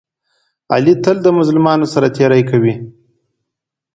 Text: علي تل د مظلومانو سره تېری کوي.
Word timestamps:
علي 0.73 0.93
تل 1.03 1.17
د 1.23 1.27
مظلومانو 1.37 1.85
سره 1.93 2.07
تېری 2.17 2.43
کوي. 2.49 2.73